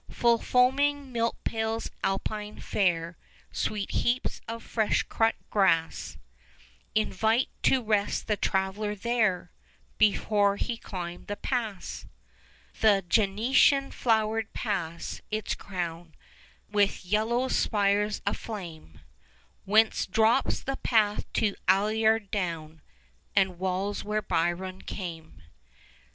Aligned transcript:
Full 0.09 0.39
foaming 0.39 1.11
milk 1.11 1.43
pails, 1.43 1.91
Alpine 2.03 2.59
fare, 2.59 3.17
Sweet 3.51 3.91
heaps 3.91 4.41
of 4.47 4.63
fresh 4.63 5.03
cut 5.03 5.35
grass, 5.51 6.17
Invite 6.95 7.49
to 7.61 7.83
rest 7.83 8.25
the 8.25 8.35
traveller 8.35 8.95
there 8.95 9.51
Before 9.99 10.55
he 10.55 10.77
climb 10.77 11.25
the 11.25 11.35
pass 11.35 12.07
20 12.79 12.79
The 12.79 13.03
gentian 13.03 13.91
flowered 13.91 14.51
pass, 14.53 15.21
its 15.29 15.53
crown 15.53 16.15
With 16.67 17.05
yellow 17.05 17.47
spires 17.47 18.23
aflame, 18.25 19.01
Whence 19.65 20.07
drops 20.07 20.63
the 20.63 20.77
path 20.77 21.31
to 21.33 21.53
Allière 21.67 22.31
down 22.31 22.81
And 23.35 23.59
walls 23.59 24.03
where 24.03 24.23
Byron 24.23 24.81
came. 24.81 25.43